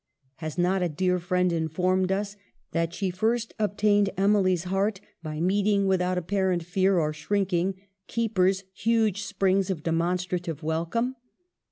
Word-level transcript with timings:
Has 0.37 0.57
not 0.57 0.81
a 0.81 0.89
dear 0.89 1.19
friend 1.19 1.53
informed 1.53 2.11
us 2.11 2.35
that 2.71 2.91
she 2.91 3.11
first 3.11 3.53
obtained 3.59 4.09
Emily's 4.17 4.63
heart 4.63 4.99
by 5.21 5.39
meeting, 5.39 5.85
without 5.85 6.17
ap 6.17 6.25
parent 6.27 6.63
fear 6.63 6.97
or 6.97 7.13
shrinking, 7.13 7.75
Keeper's 8.07 8.63
huge 8.73 9.21
springs 9.21 9.69
of 9.69 9.83
demonstrative 9.83 10.63
welcome 10.63 11.17